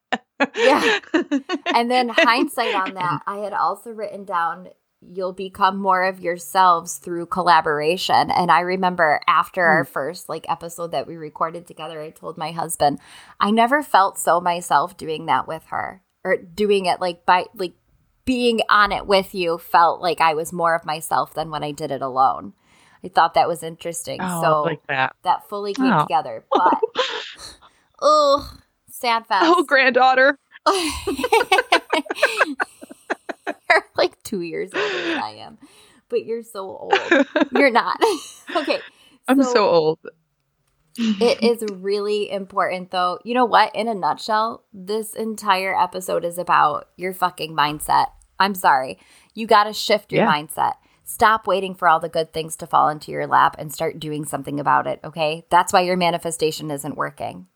[0.55, 0.99] yeah
[1.75, 4.69] and then hindsight on that I had also written down
[5.01, 8.29] you'll become more of yourselves through collaboration.
[8.31, 9.67] And I remember after mm.
[9.67, 9.91] our hmm.
[9.91, 12.99] first like episode that we recorded together, I told my husband,
[13.39, 17.73] I never felt so myself doing that with her or doing it like by like
[18.25, 21.71] being on it with you felt like I was more of myself than when I
[21.71, 22.53] did it alone.
[23.03, 24.19] I thought that was interesting.
[24.21, 25.15] Oh, so like that.
[25.23, 26.01] that fully came oh.
[26.03, 26.45] together.
[26.51, 26.79] But
[28.01, 28.53] oh,
[28.99, 29.45] sad fest.
[29.47, 30.37] Oh, granddaughter.
[33.69, 35.57] you're like two years older than I am,
[36.09, 36.93] but you're so old.
[37.51, 37.99] You're not.
[38.55, 38.79] okay.
[39.27, 39.99] I'm so, so old.
[40.97, 43.19] it is really important, though.
[43.23, 43.73] You know what?
[43.75, 48.07] In a nutshell, this entire episode is about your fucking mindset.
[48.39, 48.99] I'm sorry.
[49.33, 50.31] You got to shift your yeah.
[50.31, 50.73] mindset.
[51.03, 54.25] Stop waiting for all the good things to fall into your lap and start doing
[54.25, 55.43] something about it, okay?
[55.49, 57.47] That's why your manifestation isn't working.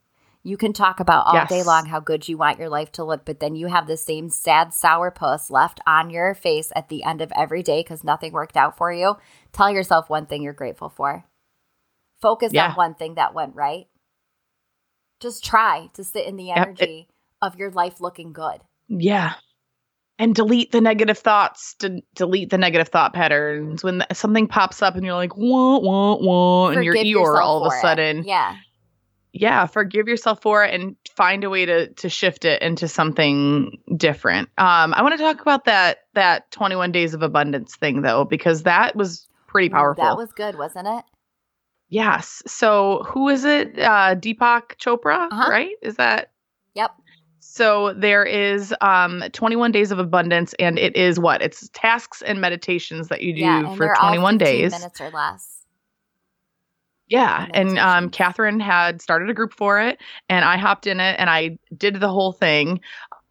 [0.46, 1.50] You can talk about all yes.
[1.50, 3.96] day long how good you want your life to look, but then you have the
[3.96, 8.04] same sad, sour puss left on your face at the end of every day because
[8.04, 9.16] nothing worked out for you.
[9.54, 11.24] Tell yourself one thing you're grateful for.
[12.22, 12.72] Focus yeah.
[12.72, 13.86] on one thing that went right.
[15.22, 18.60] Just try to sit in the energy it, of your life looking good.
[18.90, 19.36] Yeah.
[20.20, 23.82] And delete the negative thoughts, to delete the negative thought patterns.
[23.82, 27.72] When something pops up and you're like, wah, wah, wah, and your ear all of
[27.72, 28.20] a sudden.
[28.20, 28.26] It.
[28.26, 28.58] Yeah
[29.34, 33.78] yeah forgive yourself for it and find a way to to shift it into something
[33.98, 34.48] different.
[34.58, 38.64] Um i want to talk about that that 21 days of abundance thing though because
[38.64, 41.04] that was pretty powerful that was good wasn't it?
[41.90, 42.42] Yes.
[42.48, 43.78] So who is it?
[43.78, 45.50] Uh deepak chopra uh-huh.
[45.50, 45.76] right?
[45.82, 46.32] Is that
[46.76, 46.92] yep.
[47.40, 51.42] So there is um 21 days of abundance and it is what?
[51.42, 54.72] It's tasks and meditations that you do yeah, for 21 days.
[54.72, 55.63] minutes or less
[57.08, 57.48] yeah.
[57.54, 61.30] And um, Catherine had started a group for it, and I hopped in it and
[61.30, 62.82] I did the whole thing.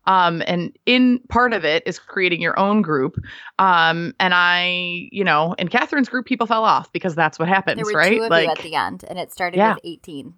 [0.07, 3.17] Um, and in part of it is creating your own group.
[3.59, 7.77] Um, and I, you know, in Catherine's group, people fell off because that's what happens,
[7.77, 8.21] there were right?
[8.21, 9.75] Like, at the end, and it started yeah.
[9.75, 10.35] with 18.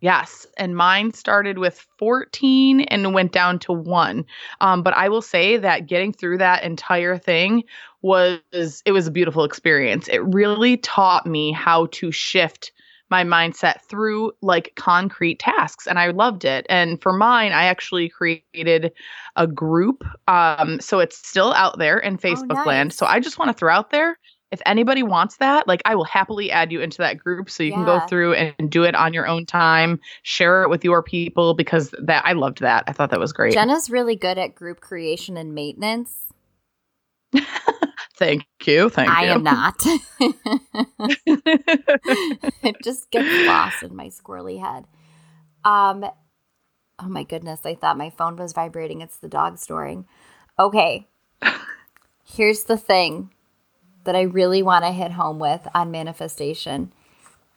[0.00, 4.26] Yes, and mine started with 14 and went down to one.
[4.60, 7.64] Um, but I will say that getting through that entire thing
[8.06, 10.06] was it was a beautiful experience.
[10.06, 12.70] It really taught me how to shift
[13.10, 16.66] my mindset through like concrete tasks and I loved it.
[16.68, 18.92] And for mine, I actually created
[19.34, 20.04] a group.
[20.28, 22.66] Um, so it's still out there in oh, Facebook oh, nice.
[22.66, 22.92] land.
[22.92, 24.16] So I just want to throw out there
[24.52, 27.70] if anybody wants that, like I will happily add you into that group so you
[27.70, 27.76] yeah.
[27.76, 31.54] can go through and do it on your own time, share it with your people
[31.54, 32.84] because that I loved that.
[32.86, 33.54] I thought that was great.
[33.54, 36.16] Jenna's really good at group creation and maintenance.
[38.16, 38.88] Thank you.
[38.88, 39.30] Thank I you.
[39.30, 39.74] I am not.
[42.62, 44.86] it just gets lost in my squirrely head.
[45.64, 46.04] Um
[46.98, 49.02] oh my goodness, I thought my phone was vibrating.
[49.02, 50.06] It's the dog snoring.
[50.58, 51.06] Okay.
[52.24, 53.30] Here's the thing
[54.04, 56.92] that I really want to hit home with on manifestation.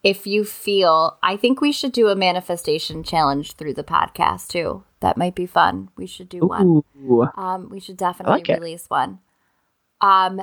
[0.03, 4.83] If you feel, I think we should do a manifestation challenge through the podcast too.
[5.01, 5.89] That might be fun.
[5.95, 6.83] We should do one.
[7.35, 9.19] Um, we should definitely like release one.
[10.01, 10.41] Um,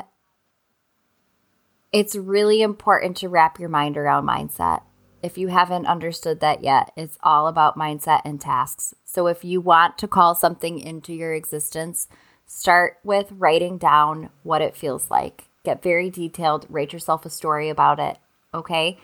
[1.92, 4.82] it's really important to wrap your mind around mindset.
[5.22, 8.94] If you haven't understood that yet, it's all about mindset and tasks.
[9.04, 12.06] So if you want to call something into your existence,
[12.46, 15.48] Start with writing down what it feels like.
[15.64, 18.18] Get very detailed, write yourself a story about it,
[18.54, 18.98] okay?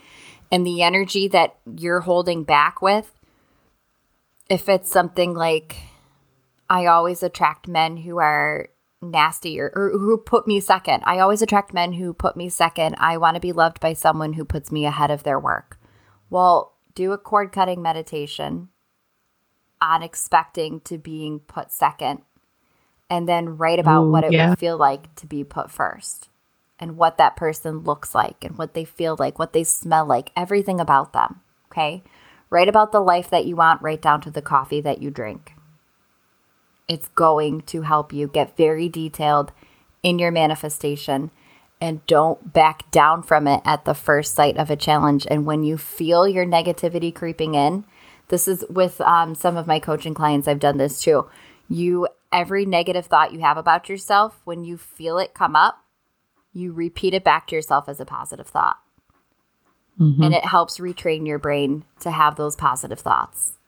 [0.53, 3.11] And the energy that you're holding back with,
[4.49, 5.77] if it's something like,
[6.71, 8.69] I always attract men who are
[9.03, 11.03] nasty or, or, who put me second.
[11.05, 12.95] I always attract men who put me second.
[12.99, 15.79] I want to be loved by someone who puts me ahead of their work.
[16.31, 18.69] Well, do a cord cutting meditation
[19.81, 22.23] on expecting to being put second
[23.11, 24.51] and then write about Ooh, what it yeah.
[24.51, 26.29] would feel like to be put first
[26.79, 30.31] and what that person looks like and what they feel like, what they smell like,
[30.37, 31.41] everything about them.
[31.71, 32.03] Okay.
[32.51, 35.52] Write about the life that you want, right down to the coffee that you drink.
[36.89, 39.53] It's going to help you get very detailed
[40.03, 41.31] in your manifestation
[41.81, 45.27] and don't back down from it at the first sight of a challenge.
[45.29, 47.85] And when you feel your negativity creeping in,
[48.29, 51.27] this is with um, some of my coaching clients, I've done this too.
[51.69, 55.85] You, every negative thought you have about yourself, when you feel it come up,
[56.53, 58.79] you repeat it back to yourself as a positive thought.
[59.99, 60.23] Mm-hmm.
[60.23, 63.59] And it helps retrain your brain to have those positive thoughts.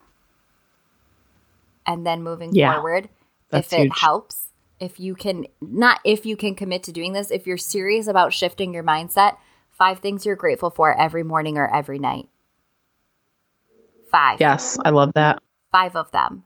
[1.87, 3.09] And then moving yeah, forward,
[3.53, 3.99] if it huge.
[3.99, 4.49] helps,
[4.81, 8.33] if you can, not if you can commit to doing this, if you're serious about
[8.33, 9.37] shifting your mindset,
[9.71, 12.29] five things you're grateful for every morning or every night.
[14.11, 14.41] Five.
[14.41, 15.43] Yes, I love that.
[15.73, 16.45] Five of them,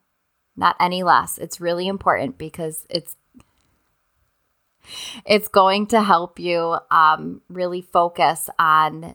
[0.57, 1.39] not any less.
[1.39, 3.17] It's really important because it's
[5.27, 9.15] it's going to help you um, really focus on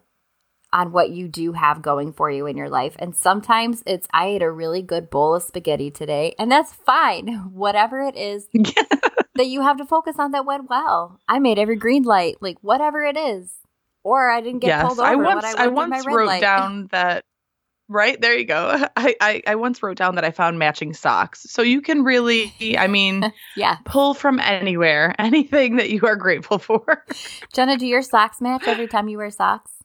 [0.73, 2.95] on what you do have going for you in your life.
[2.99, 7.27] And sometimes it's I ate a really good bowl of spaghetti today, and that's fine.
[7.53, 8.47] Whatever it is
[9.35, 11.19] that you have to focus on that went well.
[11.29, 13.53] I made every green light, like whatever it is.
[14.03, 15.07] Or I didn't get yes, pulled over.
[15.07, 16.41] I once I, I once wrote light.
[16.41, 17.23] down that
[17.89, 21.45] right there you go I, I, I once wrote down that i found matching socks
[21.49, 26.59] so you can really i mean yeah pull from anywhere anything that you are grateful
[26.59, 27.05] for
[27.53, 29.82] jenna do your socks match every time you wear socks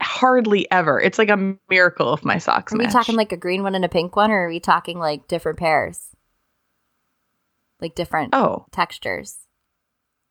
[0.00, 2.80] hardly ever it's like a miracle if my socks match.
[2.80, 2.88] are match.
[2.88, 5.28] we talking like a green one and a pink one or are we talking like
[5.28, 6.08] different pairs
[7.80, 9.36] like different oh textures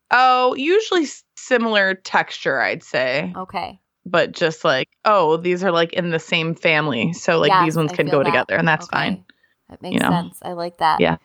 [0.10, 6.10] oh usually similar texture i'd say okay but just like, oh, these are like in
[6.10, 7.14] the same family.
[7.14, 8.26] So like yes, these ones can go that.
[8.26, 8.98] together and that's okay.
[8.98, 9.26] fine.
[9.70, 10.10] That makes you know?
[10.10, 10.40] sense.
[10.42, 11.00] I like that.
[11.00, 11.18] Yeah.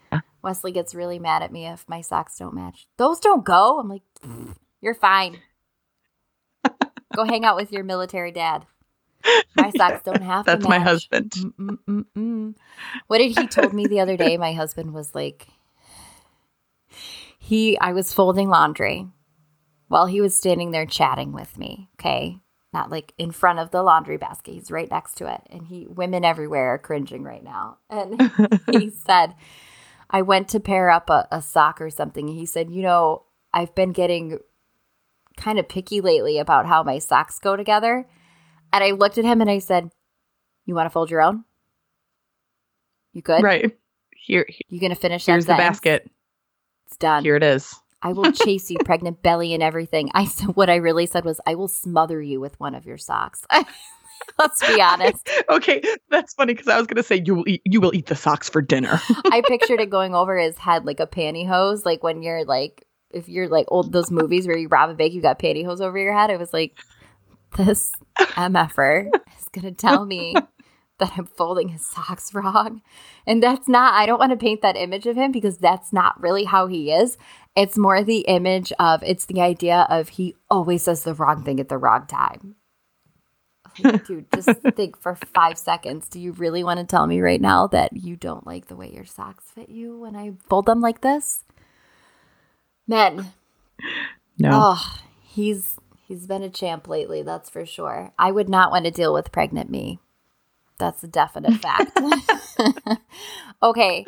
[0.43, 2.87] Wesley gets really mad at me if my socks don't match.
[2.99, 3.81] Those don't go.
[3.81, 4.03] I'm like,
[4.83, 5.39] you're fine.
[7.15, 8.67] Go hang out with your military dad.
[9.57, 11.33] My socks don't have That's to my husband.
[11.33, 12.55] Mm-mm-mm-mm.
[13.07, 14.37] What did he told me the other day?
[14.37, 15.47] My husband was like,
[17.39, 19.07] he, I was folding laundry
[19.89, 21.89] while he was standing there chatting with me.
[22.01, 22.41] Okay
[22.75, 24.53] not like in front of the laundry basket.
[24.53, 25.41] He's right next to it.
[25.49, 27.79] And he women everywhere are cringing right now.
[27.89, 28.21] And
[28.71, 29.35] he said,
[30.11, 32.29] I went to pair up a, a sock or something.
[32.29, 33.23] He said, you know,
[33.55, 34.41] I've been getting
[35.37, 38.07] kind of picky lately about how my socks go together.
[38.73, 39.91] And I looked at him and I said,
[40.65, 41.45] You want to fold your own?
[43.13, 43.43] You good?
[43.43, 43.77] Right.
[44.11, 44.47] Here.
[44.69, 46.11] You gonna finish Here's the basket.
[46.87, 47.23] It's done.
[47.23, 47.75] Here it is.
[48.03, 50.11] I will chase you, pregnant belly and everything.
[50.15, 52.99] I said what I really said was, I will smother you with one of your
[52.99, 53.47] socks.
[54.39, 55.29] Let's be honest.
[55.49, 58.17] okay, that's funny because I was gonna say you will eat you will eat the
[58.17, 59.01] socks for dinner.
[59.27, 63.29] I pictured it going over his head like a pantyhose, like when you're like if
[63.29, 66.17] you're like old those movies where you rob a bank, you got pantyhose over your
[66.17, 66.31] head.
[66.31, 66.79] It was like
[67.57, 70.35] this mf'er is gonna tell me
[70.99, 72.83] that I'm folding his socks wrong.
[73.27, 76.21] And that's not, I don't want to paint that image of him because that's not
[76.21, 77.19] really how he is.
[77.57, 81.59] It's more the image of, it's the idea of he always says the wrong thing
[81.59, 82.57] at the wrong time.
[83.83, 86.09] Like, dude, just think for five seconds.
[86.09, 88.93] Do you really want to tell me right now that you don't like the way
[88.93, 91.45] your socks fit you when I fold them like this?
[92.87, 93.33] Men.
[94.39, 94.51] No.
[94.53, 98.13] Oh, he's he's been a champ lately, that's for sure.
[98.19, 100.01] I would not want to deal with pregnant me.
[100.79, 101.99] That's a definite fact.
[103.63, 104.05] okay.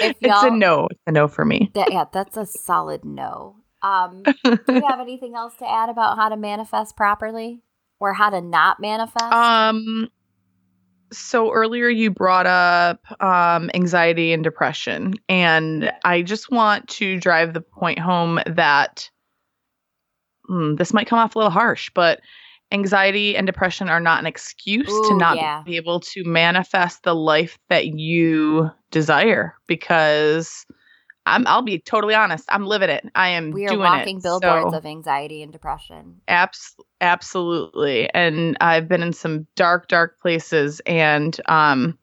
[0.00, 0.88] If it's a no.
[0.90, 1.70] It's a no for me.
[1.74, 3.56] That, yeah, that's a solid no.
[3.82, 7.62] Um, do you have anything else to add about how to manifest properly
[7.98, 9.32] or how to not manifest?
[9.32, 10.08] Um,
[11.12, 17.54] so earlier you brought up um, anxiety and depression, and I just want to drive
[17.54, 19.10] the point home that
[20.46, 22.20] hmm, this might come off a little harsh, but
[22.72, 25.62] anxiety and depression are not an excuse Ooh, to not yeah.
[25.64, 30.66] be able to manifest the life that you desire because
[31.26, 33.08] I'm I'll be totally honest, I'm living it.
[33.14, 34.22] I am We are walking it.
[34.22, 36.20] billboards so, of anxiety and depression.
[36.28, 38.12] Abs- absolutely.
[38.14, 41.98] And I've been in some dark dark places and um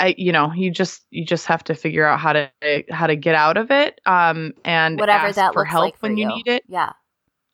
[0.00, 2.50] I, you know, you just you just have to figure out how to
[2.90, 6.08] how to get out of it, um, and whatever that for looks help like for
[6.08, 6.36] when you you.
[6.36, 6.64] need it.
[6.66, 6.92] Yeah.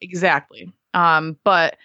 [0.01, 0.73] Exactly.
[0.95, 1.77] Um, but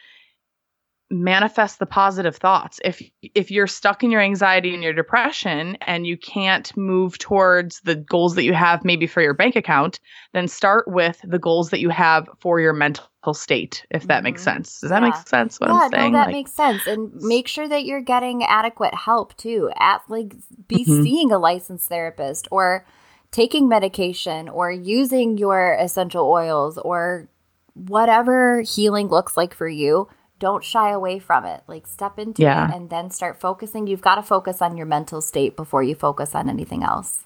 [1.12, 2.80] manifest the positive thoughts.
[2.84, 7.82] If if you're stuck in your anxiety and your depression and you can't move towards
[7.82, 10.00] the goals that you have maybe for your bank account,
[10.34, 14.42] then start with the goals that you have for your mental state, if that makes
[14.42, 14.46] Mhm.
[14.46, 14.80] sense.
[14.80, 16.14] Does that make sense what yeah, I'm saying?
[16.14, 16.88] no, that Like, makes sense.
[16.88, 19.70] And make sure that you're getting adequate help too.
[19.78, 20.34] At like
[20.68, 21.04] be Mhm.
[21.04, 22.86] seeing a licensed therapist or
[23.32, 27.28] taking medication or using your essential oils or
[27.74, 30.08] whatever healing looks like for you.
[30.42, 31.62] Don't shy away from it.
[31.68, 32.68] Like step into Yeah.
[32.68, 33.88] it and then start focusing.
[33.88, 37.24] You've got to focus on your mental state before you focus on anything else.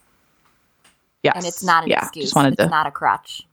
[1.24, 1.34] yes.
[1.38, 2.26] And it's not an yeah, excuse.
[2.26, 3.48] Just wanted it's to not a crutch.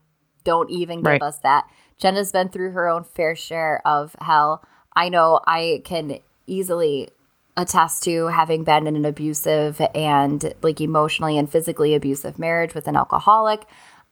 [0.44, 1.22] Don't even give Right.
[1.22, 1.64] us that.
[1.98, 4.62] Jenna's been through her own fair share of hell.
[4.94, 7.08] I know I can easily
[7.56, 12.88] attest to having been in an abusive and like emotionally and physically abusive marriage with
[12.88, 13.64] an alcoholic.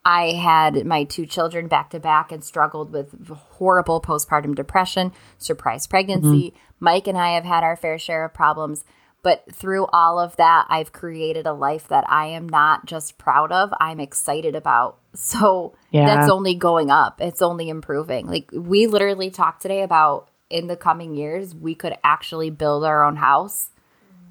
[0.03, 5.85] I had my two children back to back and struggled with horrible postpartum depression, surprise
[5.85, 6.51] pregnancy.
[6.51, 6.57] Mm-hmm.
[6.79, 8.83] Mike and I have had our fair share of problems.
[9.23, 13.51] But through all of that, I've created a life that I am not just proud
[13.51, 14.97] of, I'm excited about.
[15.13, 16.05] So Yeah.
[16.05, 18.27] that's only going up, it's only improving.
[18.27, 23.03] Like, we literally talked today about in the coming years, we could actually build our
[23.03, 23.71] own house.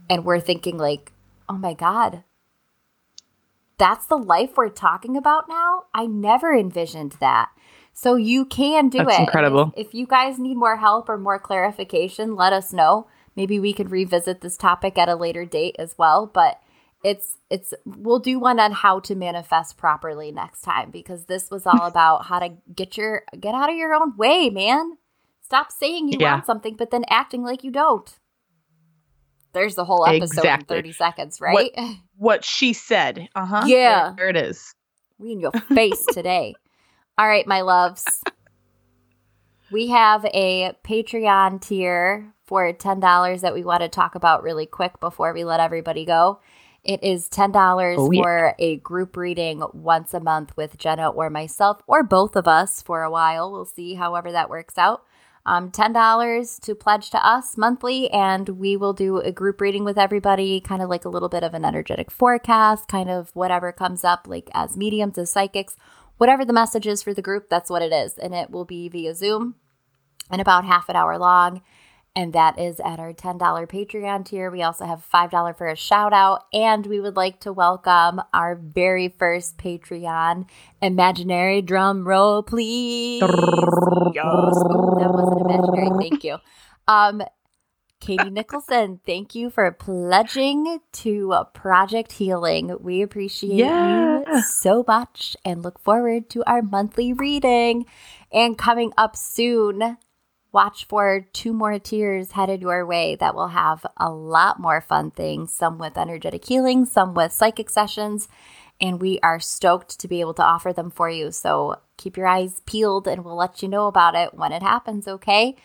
[0.09, 1.13] And we're thinking, like,
[1.51, 2.25] oh my God,
[3.81, 5.87] that's the life we're talking about now?
[5.95, 7.49] I never envisioned that.
[7.93, 9.21] So you can do That's it.
[9.23, 9.73] Incredible.
[9.77, 13.09] If, if you guys need more help or more clarification, let us know.
[13.35, 16.27] Maybe we could revisit this topic at a later date as well.
[16.27, 16.61] But
[17.03, 21.67] it's it's we'll do one on how to manifest properly next time because this was
[21.67, 24.99] all about how to get your get out of your own way, man.
[25.43, 26.35] Stop saying you Yeah.
[26.35, 28.19] want something but then acting like you don't.
[29.53, 30.77] There's the whole episode Exactly.
[30.77, 31.71] in 30 seconds, right?
[32.17, 33.29] what she said.
[33.35, 33.63] Uh huh.
[33.67, 34.13] Yeah.
[34.17, 34.75] There, there it is.
[35.19, 36.55] We in your face today.
[37.19, 38.05] All right, my loves.
[39.71, 44.99] We have a Patreon tier for $10 that we want to talk about really quick
[44.99, 46.41] before we let everybody go.
[46.83, 48.23] It is $10 Oh, yeah.
[48.23, 52.83] for a group reading once a month with Jenna or myself, or both of us
[52.83, 53.53] for a while.
[53.53, 55.05] We'll see however that works out.
[55.47, 59.97] Um, $10 to pledge to us monthly, and we will do a group reading with
[59.97, 64.05] everybody, kind of like a little bit of an energetic forecast, kind of whatever comes
[64.05, 65.77] up, like as mediums, as psychics,
[66.19, 68.19] whatever the message is for the group, that's what it is.
[68.19, 69.55] And it will be via Zoom
[70.31, 71.63] and about half an hour long.
[72.17, 74.51] And that is at our $10 Patreon tier.
[74.51, 76.45] We also have $5 for a shout out.
[76.53, 80.49] And we would like to welcome our very first Patreon
[80.83, 83.21] imaginary drum roll, please.
[83.23, 83.33] Yes.
[84.15, 86.09] That wasn't imaginary.
[86.11, 86.39] Thank you.
[86.89, 87.23] Um,
[88.01, 92.77] Katie Nicholson, thank you for pledging to Project Healing.
[92.81, 94.25] We appreciate Yeah.
[94.27, 97.85] you so much and look forward to our monthly reading.
[98.33, 99.99] And coming up soon,
[100.53, 105.11] watch for two more tiers headed your way that will have a lot more fun
[105.11, 108.29] things, some with energetic healing, some with psychic sessions.
[108.81, 111.33] And we are stoked to be able to offer them for you.
[111.33, 115.07] So keep your eyes peeled and we'll let you know about it when it happens,
[115.07, 115.57] okay?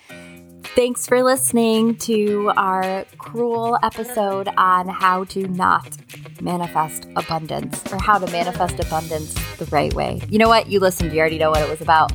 [0.74, 5.96] Thanks for listening to our cruel episode on how to not
[6.42, 10.22] manifest abundance or how to manifest abundance the right way.
[10.30, 10.68] You know what?
[10.68, 12.12] You listened, you already know what it was about.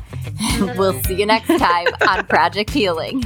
[0.77, 3.23] we'll see you next time on Project Healing.